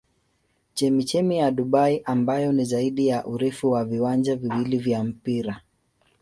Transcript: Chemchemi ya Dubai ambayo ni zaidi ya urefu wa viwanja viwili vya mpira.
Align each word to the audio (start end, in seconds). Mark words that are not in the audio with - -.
Chemchemi 0.73 1.37
ya 1.37 1.51
Dubai 1.51 2.01
ambayo 2.05 2.51
ni 2.51 2.65
zaidi 2.65 3.07
ya 3.07 3.25
urefu 3.25 3.71
wa 3.71 3.85
viwanja 3.85 4.35
viwili 4.35 4.77
vya 4.77 5.03
mpira. 5.03 5.61